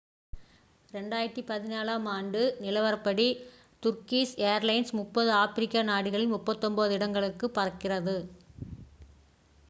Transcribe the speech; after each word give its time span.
2014 0.91 1.89
ஆம் 1.95 2.07
ஆண்டு 2.13 2.39
நிலவரப்படி 2.63 3.27
turkish 3.83 4.31
ஏர்லைன்ஸ் 4.47 4.91
30 4.95 5.35
ஆப்பிரிக்க 5.41 5.83
நாடுகளில் 5.91 6.33
39 6.33 6.97
இடங்களுக்கு 6.97 7.49
பறக்கிறது 7.59 8.17